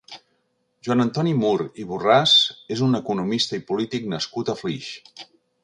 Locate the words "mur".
1.41-1.67